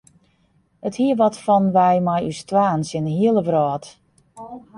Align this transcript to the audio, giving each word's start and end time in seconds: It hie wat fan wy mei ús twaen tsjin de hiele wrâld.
It 0.87 0.95
hie 0.99 1.13
wat 1.19 1.41
fan 1.45 1.65
wy 1.75 1.93
mei 2.05 2.23
ús 2.29 2.39
twaen 2.49 2.81
tsjin 2.83 3.07
de 3.07 3.13
hiele 3.17 3.41
wrâld. 3.47 3.85